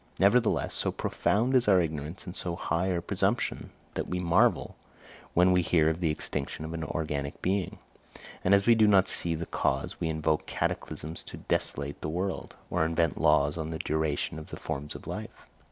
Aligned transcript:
Nevertheless, 0.17 0.73
so 0.73 0.91
profound 0.91 1.53
is 1.53 1.67
our 1.67 1.79
ignorance, 1.79 2.25
and 2.25 2.35
so 2.35 2.55
high 2.55 2.89
our 2.91 3.01
presumption, 3.01 3.69
that 3.93 4.07
we 4.07 4.17
marvel 4.19 4.75
when 5.35 5.51
we 5.51 5.61
hear 5.61 5.91
of 5.91 5.99
the 5.99 6.09
extinction 6.09 6.65
of 6.65 6.73
an 6.73 6.83
organic 6.83 7.39
being; 7.43 7.77
and 8.43 8.55
as 8.55 8.65
we 8.65 8.73
do 8.73 8.87
not 8.87 9.07
see 9.07 9.35
the 9.35 9.45
cause, 9.45 9.99
we 9.99 10.09
invoke 10.09 10.47
cataclysms 10.47 11.21
to 11.25 11.37
desolate 11.37 12.01
the 12.01 12.09
world, 12.09 12.55
or 12.71 12.83
invent 12.83 13.21
laws 13.21 13.59
on 13.59 13.69
the 13.69 13.77
duration 13.77 14.39
of 14.39 14.47
the 14.49 14.57
forms 14.57 14.95
of 14.95 15.05
life! 15.05 15.45